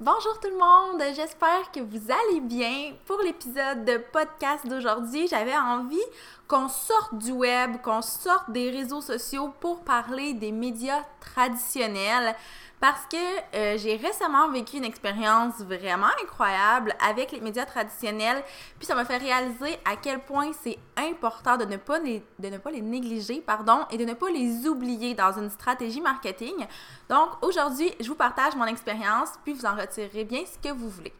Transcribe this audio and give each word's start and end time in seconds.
Bonjour 0.00 0.38
tout 0.38 0.48
le 0.48 0.56
monde, 0.56 1.02
j'espère 1.16 1.72
que 1.72 1.80
vous 1.80 2.12
allez 2.12 2.38
bien. 2.38 2.92
Pour 3.04 3.20
l'épisode 3.20 3.84
de 3.84 3.96
podcast 4.12 4.64
d'aujourd'hui, 4.64 5.26
j'avais 5.26 5.56
envie 5.56 5.96
qu'on 6.48 6.68
sorte 6.68 7.14
du 7.14 7.30
web, 7.30 7.80
qu'on 7.82 8.02
sorte 8.02 8.50
des 8.50 8.70
réseaux 8.70 9.02
sociaux 9.02 9.52
pour 9.60 9.84
parler 9.84 10.32
des 10.32 10.50
médias 10.50 11.02
traditionnels 11.20 12.34
parce 12.80 13.06
que 13.10 13.16
euh, 13.56 13.76
j'ai 13.76 13.96
récemment 13.96 14.48
vécu 14.48 14.76
une 14.76 14.84
expérience 14.84 15.56
vraiment 15.60 16.08
incroyable 16.22 16.94
avec 17.06 17.32
les 17.32 17.40
médias 17.40 17.66
traditionnels, 17.66 18.42
puis 18.78 18.86
ça 18.86 18.94
m'a 18.94 19.04
fait 19.04 19.16
réaliser 19.16 19.78
à 19.84 19.96
quel 19.96 20.20
point 20.20 20.52
c'est 20.62 20.78
important 20.96 21.56
de 21.56 21.64
ne 21.64 21.76
pas 21.76 21.98
les 21.98 22.22
de 22.38 22.48
ne 22.48 22.58
pas 22.58 22.70
les 22.70 22.80
négliger, 22.80 23.40
pardon, 23.40 23.80
et 23.90 23.98
de 23.98 24.04
ne 24.04 24.14
pas 24.14 24.30
les 24.30 24.66
oublier 24.66 25.14
dans 25.14 25.32
une 25.32 25.50
stratégie 25.50 26.00
marketing. 26.00 26.54
Donc 27.08 27.30
aujourd'hui, 27.42 27.92
je 28.00 28.08
vous 28.08 28.14
partage 28.14 28.54
mon 28.54 28.66
expérience, 28.66 29.30
puis 29.44 29.52
vous 29.52 29.66
en 29.66 29.74
retirerez 29.74 30.24
bien 30.24 30.44
ce 30.46 30.58
que 30.68 30.72
vous 30.72 30.88
voulez. 30.88 31.12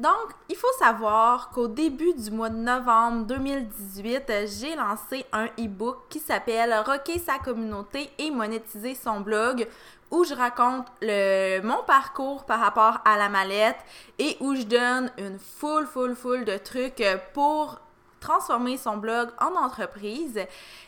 Donc, 0.00 0.30
il 0.48 0.56
faut 0.56 0.72
savoir 0.78 1.50
qu'au 1.50 1.68
début 1.68 2.14
du 2.14 2.30
mois 2.30 2.48
de 2.48 2.56
novembre 2.56 3.26
2018, 3.26 4.32
j'ai 4.46 4.74
lancé 4.74 5.26
un 5.30 5.44
e-book 5.58 5.98
qui 6.08 6.20
s'appelle 6.20 6.74
Rocker 6.86 7.18
sa 7.18 7.38
communauté 7.38 8.08
et 8.18 8.30
monétiser 8.30 8.94
son 8.94 9.20
blog 9.20 9.68
où 10.10 10.24
je 10.24 10.32
raconte 10.32 10.86
le, 11.02 11.60
mon 11.60 11.82
parcours 11.82 12.46
par 12.46 12.60
rapport 12.60 13.00
à 13.04 13.18
la 13.18 13.28
mallette 13.28 13.76
et 14.18 14.38
où 14.40 14.54
je 14.54 14.62
donne 14.62 15.12
une 15.18 15.38
full, 15.38 15.84
full, 15.86 16.16
full 16.16 16.46
de 16.46 16.56
trucs 16.56 17.04
pour 17.34 17.78
transformer 18.20 18.78
son 18.78 18.96
blog 18.96 19.28
en 19.38 19.54
entreprise. 19.54 20.38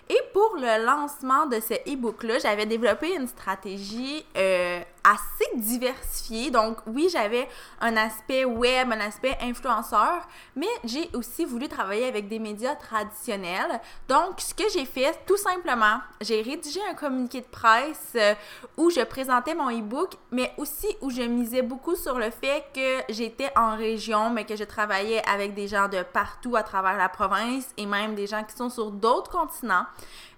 Et 0.09 0.21
pour 0.33 0.57
le 0.57 0.87
lancement 0.87 1.45
de 1.45 1.61
ce 1.61 1.75
e-book-là, 1.75 2.39
j'avais 2.39 2.65
développé 2.65 3.15
une 3.15 3.27
stratégie 3.27 4.25
euh, 4.39 4.81
assez 5.05 5.57
diversifiée. 5.57 6.51
Donc 6.51 6.79
oui, 6.87 7.09
j'avais 7.11 7.49
un 7.81 7.97
aspect 7.97 8.45
web, 8.45 8.93
un 8.93 9.01
aspect 9.01 9.37
influenceur, 9.41 10.27
mais 10.57 10.69
j'ai 10.85 11.11
aussi 11.15 11.45
voulu 11.45 11.69
travailler 11.69 12.07
avec 12.07 12.29
des 12.29 12.39
médias 12.39 12.75
traditionnels. 12.77 13.81
Donc 14.09 14.41
ce 14.41 14.55
que 14.55 14.65
j'ai 14.73 14.85
fait, 14.85 15.19
tout 15.27 15.37
simplement, 15.37 15.99
j'ai 16.21 16.43
rédigé 16.43 16.81
un 16.91 16.95
communiqué 16.95 17.41
de 17.41 17.47
presse 17.47 18.13
euh, 18.17 18.35
où 18.77 18.91
je 18.91 19.01
présentais 19.01 19.55
mon 19.55 19.71
e-book, 19.71 20.13
mais 20.31 20.53
aussi 20.57 20.89
où 21.01 21.11
je 21.11 21.23
misais 21.23 21.63
beaucoup 21.63 21.97
sur 21.97 22.19
le 22.19 22.31
fait 22.31 22.65
que 22.75 23.13
j'étais 23.13 23.51
en 23.57 23.77
région, 23.77 24.31
mais 24.31 24.45
que 24.45 24.57
je 24.57 24.65
travaillais 24.65 25.23
avec 25.29 25.55
des 25.55 25.69
gens 25.69 25.89
de 25.89 26.03
partout 26.03 26.57
à 26.57 26.63
travers 26.63 26.97
la 26.97 27.09
province 27.09 27.69
et 27.77 27.87
même 27.87 28.15
des 28.15 28.27
gens 28.27 28.45
qui 28.45 28.57
sont 28.57 28.71
sur 28.71 28.91
d'autres 28.91 29.31
continents. 29.31 29.87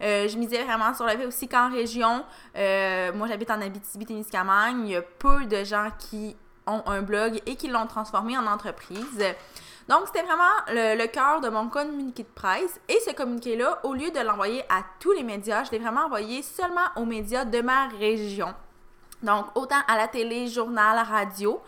Euh, 0.03 0.29
je 0.29 0.37
misais 0.37 0.63
vraiment 0.65 0.93
sur 0.95 1.07
le 1.07 1.13
fait 1.13 1.27
aussi 1.27 1.49
qu'en 1.49 1.71
région, 1.71 2.25
euh, 2.57 3.13
moi 3.15 3.29
j'habite 3.29 3.51
en 3.51 3.61
Abitibi-Témiscamingue, 3.61 4.54
il 4.71 4.89
y 4.89 4.97
a 4.97 5.03
peu 5.03 5.45
de 5.47 5.65
gens 5.65 5.89
qui 5.99 6.37
ont 6.67 6.83
un 6.87 7.03
blog 7.03 7.41
et 7.47 7.57
qui 7.57 7.69
l'ont 7.69 7.87
transformé 7.87 8.37
en 8.39 8.47
entreprise. 8.47 9.25
Donc, 9.89 10.07
c'était 10.07 10.23
vraiment 10.23 10.45
le, 10.69 11.07
cœur 11.07 11.41
de 11.41 11.49
mon 11.49 11.69
communiqué 11.69 12.23
de 12.23 12.29
presse. 12.29 12.81
Et 12.89 12.99
ce 13.07 13.13
communiqué-là, 13.13 13.81
au 13.83 13.93
lieu 13.93 14.11
de 14.11 14.21
l'envoyer 14.21 14.63
à 14.71 14.83
tous 14.99 15.13
les 15.13 15.23
médias, 15.23 15.65
je 15.65 15.73
l'ai 15.73 15.79
vraiment 15.79 16.07
envoyé 16.07 16.43
seulement 16.43 16.89
aux 16.97 17.05
médias 17.05 17.45
de 17.45 17.61
ma 17.61 17.89
région. 17.89 18.55
Donc, 19.23 19.47
autant 19.55 19.81
à 19.89 19.97
la 19.97 20.09
télé, 20.09 20.49
journal, 20.49 20.99
radio. 21.07 21.61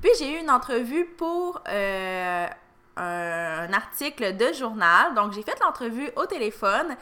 Puis, 0.00 0.10
j'ai 0.18 0.36
eu 0.36 0.40
une 0.40 0.50
entrevue 0.50 1.04
pour 1.04 1.60
euh, 1.68 2.46
un 2.96 3.72
article 3.72 4.36
de 4.36 4.52
journal. 4.52 5.14
Donc, 5.14 5.32
j'ai 5.32 5.42
fait 5.42 5.58
l'entrevue 5.60 6.10
au 6.14 6.26
téléphone 6.26 6.96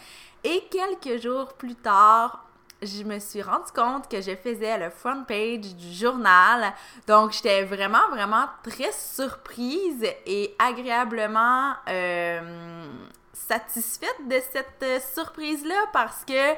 et 0.44 0.64
quelques 0.70 1.22
jours 1.22 1.52
plus 1.54 1.74
tard, 1.74 2.46
je 2.82 3.04
me 3.04 3.18
suis 3.18 3.42
rendu 3.42 3.70
compte 3.74 4.08
que 4.08 4.20
je 4.20 4.34
faisais 4.36 4.78
le 4.78 4.90
front 4.90 5.24
page 5.24 5.74
du 5.74 5.92
journal. 5.92 6.72
Donc, 7.06 7.32
j'étais 7.32 7.62
vraiment, 7.64 8.08
vraiment 8.10 8.46
très 8.62 8.92
surprise 8.92 10.04
et 10.26 10.54
agréablement 10.58 11.72
euh, 11.88 12.86
satisfaite 13.32 14.28
de 14.28 14.40
cette 14.52 15.02
surprise-là 15.14 15.86
parce 15.92 16.24
que 16.24 16.52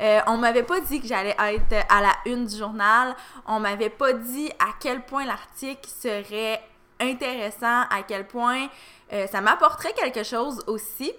euh, 0.00 0.20
on 0.26 0.36
m'avait 0.36 0.62
pas 0.62 0.80
dit 0.80 1.00
que 1.00 1.06
j'allais 1.06 1.36
être 1.38 1.86
à 1.88 2.00
la 2.00 2.12
une 2.26 2.46
du 2.46 2.56
journal. 2.56 3.14
On 3.46 3.60
m'avait 3.60 3.90
pas 3.90 4.12
dit 4.12 4.50
à 4.58 4.74
quel 4.80 5.02
point 5.02 5.24
l'article 5.24 5.88
serait 5.88 6.62
intéressant, 7.00 7.82
à 7.90 8.02
quel 8.06 8.26
point 8.26 8.68
euh, 9.12 9.26
ça 9.26 9.40
m'apporterait 9.40 9.92
quelque 9.92 10.22
chose 10.22 10.62
aussi. 10.66 11.12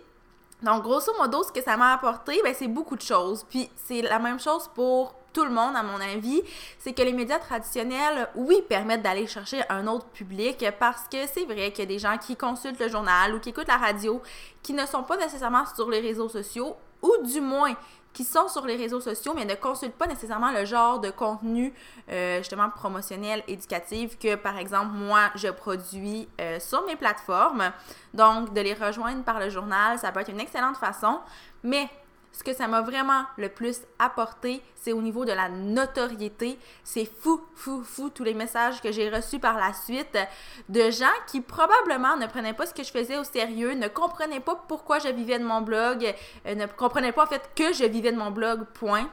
Donc, 0.61 0.83
grosso 0.83 1.11
modo, 1.17 1.43
ce 1.43 1.51
que 1.51 1.61
ça 1.61 1.77
m'a 1.77 1.93
apporté, 1.93 2.39
ben, 2.43 2.53
c'est 2.57 2.67
beaucoup 2.67 2.95
de 2.95 3.01
choses. 3.01 3.45
Puis, 3.49 3.69
c'est 3.75 4.01
la 4.01 4.19
même 4.19 4.39
chose 4.39 4.69
pour 4.75 5.15
tout 5.31 5.43
le 5.43 5.51
monde, 5.51 5.75
à 5.75 5.83
mon 5.83 6.01
avis, 6.01 6.41
c'est 6.79 6.93
que 6.93 7.01
les 7.01 7.13
médias 7.13 7.39
traditionnels, 7.39 8.29
oui, 8.35 8.63
permettent 8.67 9.03
d'aller 9.03 9.27
chercher 9.27 9.61
un 9.69 9.85
autre 9.87 10.07
public 10.07 10.65
parce 10.79 11.03
que 11.03 11.17
c'est 11.31 11.45
vrai 11.45 11.71
qu'il 11.71 11.79
y 11.79 11.81
a 11.83 11.85
des 11.85 11.99
gens 11.99 12.17
qui 12.17 12.35
consultent 12.35 12.79
le 12.79 12.89
journal 12.89 13.35
ou 13.35 13.39
qui 13.39 13.49
écoutent 13.49 13.67
la 13.67 13.77
radio 13.77 14.21
qui 14.63 14.73
ne 14.73 14.85
sont 14.85 15.03
pas 15.03 15.17
nécessairement 15.17 15.65
sur 15.75 15.89
les 15.89 15.99
réseaux 15.99 16.29
sociaux 16.29 16.75
ou 17.01 17.11
du 17.23 17.41
moins 17.41 17.75
qui 18.13 18.23
sont 18.23 18.47
sur 18.47 18.65
les 18.65 18.75
réseaux 18.75 19.01
sociaux, 19.01 19.33
mais 19.35 19.45
ne 19.45 19.55
consultent 19.55 19.95
pas 19.95 20.07
nécessairement 20.07 20.51
le 20.51 20.65
genre 20.65 20.99
de 20.99 21.09
contenu 21.09 21.73
euh, 22.09 22.37
justement 22.39 22.69
promotionnel, 22.69 23.43
éducatif 23.47 24.17
que, 24.17 24.35
par 24.35 24.57
exemple, 24.57 24.91
moi, 24.93 25.29
je 25.35 25.47
produis 25.47 26.27
euh, 26.41 26.59
sur 26.59 26.85
mes 26.85 26.95
plateformes. 26.95 27.71
Donc, 28.13 28.53
de 28.53 28.61
les 28.61 28.73
rejoindre 28.73 29.23
par 29.23 29.39
le 29.39 29.49
journal, 29.49 29.99
ça 29.99 30.11
peut 30.11 30.21
être 30.21 30.31
une 30.31 30.39
excellente 30.39 30.77
façon. 30.77 31.19
Mais 31.63 31.87
ce 32.31 32.43
que 32.43 32.53
ça 32.53 32.67
m'a 32.67 32.81
vraiment 32.81 33.23
le 33.37 33.49
plus 33.49 33.81
apporté, 33.97 34.61
c'est 34.75 34.93
au 34.93 35.01
niveau 35.01 35.25
de 35.25 35.31
la 35.31 35.49
notoriété. 35.49 36.57
C'est 36.83 37.05
fou, 37.05 37.41
fou, 37.55 37.83
fou 37.83 38.09
tous 38.09 38.23
les 38.23 38.33
messages 38.33 38.81
que 38.81 38.91
j'ai 38.91 39.09
reçus 39.09 39.39
par 39.39 39.57
la 39.57 39.73
suite 39.73 40.17
de 40.69 40.89
gens 40.91 41.05
qui 41.27 41.41
probablement 41.41 42.15
ne 42.17 42.27
prenaient 42.27 42.53
pas 42.53 42.65
ce 42.65 42.73
que 42.73 42.83
je 42.83 42.91
faisais 42.91 43.17
au 43.17 43.23
sérieux, 43.23 43.73
ne 43.73 43.87
comprenaient 43.87 44.39
pas 44.39 44.55
pourquoi 44.67 44.99
je 44.99 45.09
vivais 45.09 45.39
de 45.39 45.45
mon 45.45 45.61
blog, 45.61 46.13
euh, 46.45 46.55
ne 46.55 46.65
comprenaient 46.65 47.11
pas 47.11 47.23
en 47.23 47.27
fait 47.27 47.49
que 47.55 47.73
je 47.73 47.85
vivais 47.85 48.11
de 48.11 48.17
mon 48.17 48.31
blog, 48.31 48.65
point. 48.73 49.09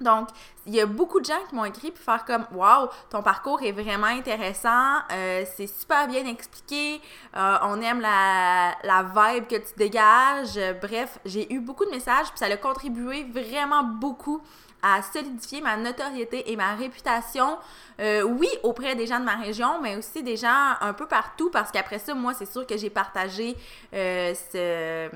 Donc, 0.00 0.28
il 0.66 0.74
y 0.74 0.80
a 0.80 0.86
beaucoup 0.86 1.20
de 1.20 1.24
gens 1.24 1.38
qui 1.48 1.54
m'ont 1.54 1.64
écrit 1.64 1.90
pour 1.90 2.02
faire 2.02 2.24
comme 2.24 2.46
Waouh, 2.52 2.88
ton 3.10 3.22
parcours 3.22 3.62
est 3.62 3.72
vraiment 3.72 4.06
intéressant, 4.06 4.98
euh, 5.12 5.44
c'est 5.56 5.66
super 5.66 6.08
bien 6.08 6.24
expliqué, 6.26 7.00
euh, 7.36 7.56
on 7.62 7.80
aime 7.82 8.00
la, 8.00 9.02
vibe 9.02 9.46
que 9.46 9.56
tu 9.56 9.74
dégages. 9.76 10.58
Bref, 10.80 11.18
j'ai 11.24 11.52
eu 11.52 11.60
beaucoup 11.60 11.84
de 11.84 11.90
messages, 11.90 12.28
puis 12.28 12.38
ça 12.38 12.46
a 12.46 12.56
contribué 12.56 13.24
vraiment 13.24 13.82
beaucoup 13.82 14.42
à 14.82 15.02
solidifier 15.02 15.60
ma 15.60 15.76
notoriété 15.76 16.50
et 16.50 16.56
ma 16.56 16.74
réputation, 16.74 17.58
euh, 18.00 18.22
oui, 18.22 18.48
auprès 18.62 18.94
des 18.94 19.06
gens 19.06 19.20
de 19.20 19.24
ma 19.26 19.36
région, 19.36 19.80
mais 19.82 19.96
aussi 19.96 20.22
des 20.22 20.36
gens 20.36 20.74
un 20.80 20.94
peu 20.94 21.06
partout, 21.06 21.50
parce 21.50 21.70
qu'après 21.70 21.98
ça, 21.98 22.14
moi, 22.14 22.32
c'est 22.32 22.50
sûr 22.50 22.66
que 22.66 22.78
j'ai 22.78 22.88
partagé 22.88 23.56
ce 23.92 25.10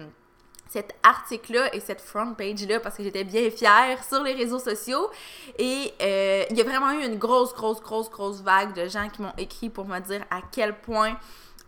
cet 0.68 0.94
article-là 1.02 1.74
et 1.74 1.80
cette 1.80 2.00
front 2.00 2.34
page-là 2.34 2.80
parce 2.80 2.96
que 2.96 3.02
j'étais 3.02 3.24
bien 3.24 3.50
fière 3.50 4.02
sur 4.02 4.22
les 4.22 4.32
réseaux 4.32 4.58
sociaux. 4.58 5.10
Et 5.58 5.92
euh, 6.02 6.44
il 6.50 6.56
y 6.56 6.60
a 6.60 6.64
vraiment 6.64 6.92
eu 6.92 7.04
une 7.04 7.18
grosse, 7.18 7.54
grosse, 7.54 7.80
grosse, 7.80 8.10
grosse 8.10 8.40
vague 8.40 8.74
de 8.74 8.88
gens 8.88 9.08
qui 9.08 9.22
m'ont 9.22 9.34
écrit 9.38 9.70
pour 9.70 9.86
me 9.86 9.98
dire 10.00 10.24
à 10.30 10.40
quel 10.50 10.74
point 10.74 11.16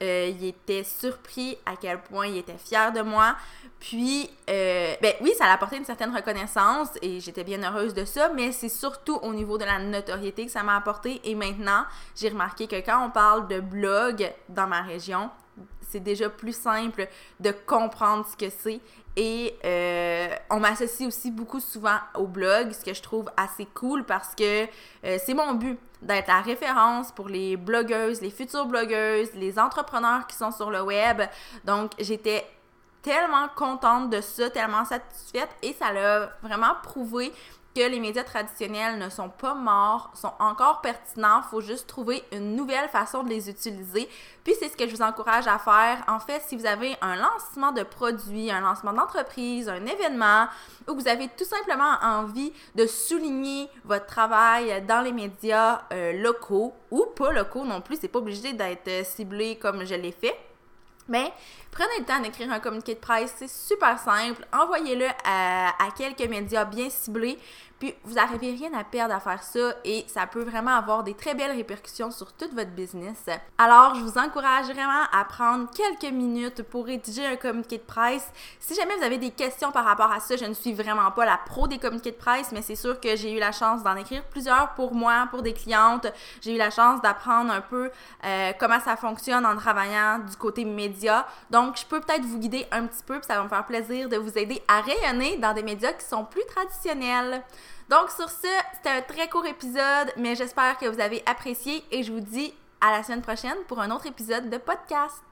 euh, 0.02 0.30
ils 0.30 0.48
étaient 0.48 0.84
surpris, 0.84 1.56
à 1.64 1.76
quel 1.76 2.02
point 2.02 2.26
ils 2.26 2.38
étaient 2.38 2.58
fiers 2.58 2.92
de 2.94 3.00
moi. 3.00 3.36
Puis, 3.80 4.30
euh, 4.50 4.94
ben 5.00 5.14
oui, 5.20 5.32
ça 5.38 5.46
a 5.46 5.52
apporté 5.52 5.76
une 5.76 5.84
certaine 5.84 6.14
reconnaissance 6.14 6.88
et 7.00 7.20
j'étais 7.20 7.44
bien 7.44 7.62
heureuse 7.62 7.94
de 7.94 8.04
ça, 8.04 8.30
mais 8.34 8.52
c'est 8.52 8.68
surtout 8.68 9.16
au 9.16 9.32
niveau 9.32 9.58
de 9.58 9.64
la 9.64 9.78
notoriété 9.78 10.46
que 10.46 10.52
ça 10.52 10.62
m'a 10.62 10.76
apporté. 10.76 11.20
Et 11.24 11.34
maintenant, 11.34 11.84
j'ai 12.14 12.28
remarqué 12.28 12.66
que 12.66 12.76
quand 12.76 13.06
on 13.06 13.10
parle 13.10 13.48
de 13.48 13.60
blog 13.60 14.30
dans 14.48 14.66
ma 14.66 14.82
région, 14.82 15.30
c'est 15.88 16.00
déjà 16.00 16.28
plus 16.28 16.54
simple 16.54 17.08
de 17.40 17.50
comprendre 17.50 18.26
ce 18.26 18.36
que 18.36 18.50
c'est. 18.50 18.80
Et 19.16 19.56
euh, 19.64 20.28
on 20.50 20.60
m'associe 20.60 21.08
aussi 21.08 21.30
beaucoup 21.30 21.60
souvent 21.60 21.96
au 22.14 22.26
blog, 22.26 22.72
ce 22.72 22.84
que 22.84 22.92
je 22.92 23.00
trouve 23.00 23.30
assez 23.36 23.64
cool 23.66 24.04
parce 24.04 24.34
que 24.34 24.64
euh, 24.64 25.18
c'est 25.24 25.32
mon 25.32 25.54
but 25.54 25.78
d'être 26.02 26.28
la 26.28 26.42
référence 26.42 27.12
pour 27.12 27.28
les 27.28 27.56
blogueuses, 27.56 28.20
les 28.20 28.30
futures 28.30 28.66
blogueuses, 28.66 29.32
les 29.34 29.58
entrepreneurs 29.58 30.26
qui 30.26 30.36
sont 30.36 30.52
sur 30.52 30.70
le 30.70 30.82
web. 30.82 31.22
Donc, 31.64 31.92
j'étais 31.98 32.44
tellement 33.00 33.48
contente 33.54 34.10
de 34.10 34.20
ça, 34.20 34.50
tellement 34.50 34.84
satisfaite 34.84 35.48
et 35.62 35.72
ça 35.72 35.92
l'a 35.92 36.30
vraiment 36.42 36.74
prouvé 36.82 37.32
que 37.76 37.90
les 37.90 38.00
médias 38.00 38.24
traditionnels 38.24 38.98
ne 38.98 39.10
sont 39.10 39.28
pas 39.28 39.54
morts, 39.54 40.10
sont 40.14 40.32
encore 40.38 40.80
pertinents, 40.80 41.42
faut 41.42 41.60
juste 41.60 41.86
trouver 41.86 42.24
une 42.32 42.56
nouvelle 42.56 42.88
façon 42.88 43.22
de 43.22 43.28
les 43.28 43.50
utiliser. 43.50 44.08
Puis 44.44 44.54
c'est 44.58 44.70
ce 44.70 44.76
que 44.78 44.88
je 44.88 44.96
vous 44.96 45.02
encourage 45.02 45.46
à 45.46 45.58
faire. 45.58 46.02
En 46.08 46.18
fait, 46.18 46.40
si 46.46 46.56
vous 46.56 46.64
avez 46.64 46.96
un 47.02 47.16
lancement 47.16 47.72
de 47.72 47.82
produit, 47.82 48.50
un 48.50 48.60
lancement 48.60 48.94
d'entreprise, 48.94 49.68
un 49.68 49.84
événement, 49.84 50.46
ou 50.88 50.94
que 50.94 51.02
vous 51.02 51.08
avez 51.08 51.28
tout 51.36 51.44
simplement 51.44 51.96
envie 52.02 52.50
de 52.74 52.86
souligner 52.86 53.68
votre 53.84 54.06
travail 54.06 54.82
dans 54.88 55.02
les 55.02 55.12
médias 55.12 55.82
euh, 55.92 56.14
locaux 56.14 56.72
ou 56.90 57.04
pas 57.14 57.30
locaux 57.30 57.66
non 57.66 57.82
plus, 57.82 57.98
c'est 58.00 58.08
pas 58.08 58.20
obligé 58.20 58.54
d'être 58.54 59.04
ciblé 59.04 59.56
comme 59.56 59.84
je 59.84 59.94
l'ai 59.94 60.12
fait. 60.12 60.38
Mais 61.08 61.32
prenez 61.76 61.98
le 61.98 62.04
temps 62.06 62.20
d'écrire 62.20 62.50
un 62.50 62.58
communiqué 62.58 62.94
de 62.94 63.00
presse, 63.00 63.34
c'est 63.36 63.50
super 63.50 63.98
simple. 63.98 64.46
Envoyez-le 64.52 65.06
à, 65.24 65.72
quelques 65.96 66.28
médias 66.28 66.64
bien 66.64 66.88
ciblés. 66.88 67.38
Puis 67.78 67.94
vous 68.04 68.14
n'arrivez 68.14 68.52
rien 68.52 68.72
à 68.72 68.84
perdre 68.84 69.14
à 69.14 69.20
faire 69.20 69.42
ça 69.42 69.74
et 69.84 70.06
ça 70.08 70.26
peut 70.26 70.42
vraiment 70.42 70.70
avoir 70.70 71.04
des 71.04 71.12
très 71.12 71.34
belles 71.34 71.54
répercussions 71.54 72.10
sur 72.10 72.32
toute 72.32 72.54
votre 72.54 72.70
business. 72.70 73.26
Alors, 73.58 73.94
je 73.96 74.00
vous 74.00 74.16
encourage 74.16 74.64
vraiment 74.64 75.02
à 75.12 75.24
prendre 75.26 75.68
quelques 75.70 76.10
minutes 76.10 76.62
pour 76.62 76.86
rédiger 76.86 77.26
un 77.26 77.36
communiqué 77.36 77.76
de 77.76 77.82
presse. 77.82 78.26
Si 78.60 78.74
jamais 78.74 78.96
vous 78.96 79.04
avez 79.04 79.18
des 79.18 79.30
questions 79.30 79.72
par 79.72 79.84
rapport 79.84 80.10
à 80.10 80.20
ça, 80.20 80.36
je 80.36 80.46
ne 80.46 80.54
suis 80.54 80.72
vraiment 80.72 81.10
pas 81.10 81.26
la 81.26 81.36
pro 81.36 81.68
des 81.68 81.76
communiqués 81.76 82.12
de 82.12 82.16
presse, 82.16 82.50
mais 82.50 82.62
c'est 82.62 82.76
sûr 82.76 82.98
que 82.98 83.14
j'ai 83.14 83.36
eu 83.36 83.38
la 83.38 83.52
chance 83.52 83.82
d'en 83.82 83.96
écrire 83.96 84.24
plusieurs 84.24 84.70
pour 84.70 84.94
moi, 84.94 85.28
pour 85.30 85.42
des 85.42 85.52
clientes. 85.52 86.06
J'ai 86.40 86.54
eu 86.54 86.58
la 86.58 86.70
chance 86.70 87.02
d'apprendre 87.02 87.52
un 87.52 87.60
peu 87.60 87.90
euh, 88.24 88.52
comment 88.58 88.80
ça 88.80 88.96
fonctionne 88.96 89.44
en 89.44 89.54
travaillant 89.54 90.20
du 90.20 90.36
côté 90.36 90.64
média. 90.64 91.26
Donc, 91.66 91.78
je 91.78 91.84
peux 91.84 92.00
peut-être 92.00 92.24
vous 92.24 92.38
guider 92.38 92.64
un 92.70 92.86
petit 92.86 93.02
peu, 93.04 93.18
puis 93.18 93.26
ça 93.26 93.36
va 93.36 93.42
me 93.42 93.48
faire 93.48 93.66
plaisir 93.66 94.08
de 94.08 94.16
vous 94.16 94.38
aider 94.38 94.62
à 94.68 94.82
rayonner 94.82 95.36
dans 95.38 95.52
des 95.52 95.64
médias 95.64 95.92
qui 95.92 96.06
sont 96.06 96.24
plus 96.24 96.44
traditionnels. 96.46 97.42
Donc 97.88 98.10
sur 98.10 98.30
ce, 98.30 98.46
c'était 98.74 98.90
un 98.90 99.02
très 99.02 99.28
court 99.28 99.46
épisode, 99.46 100.12
mais 100.16 100.36
j'espère 100.36 100.78
que 100.78 100.86
vous 100.86 101.00
avez 101.00 101.24
apprécié 101.26 101.82
et 101.90 102.04
je 102.04 102.12
vous 102.12 102.20
dis 102.20 102.54
à 102.80 102.92
la 102.92 103.02
semaine 103.02 103.22
prochaine 103.22 103.56
pour 103.66 103.80
un 103.80 103.90
autre 103.90 104.06
épisode 104.06 104.48
de 104.48 104.58
podcast. 104.58 105.22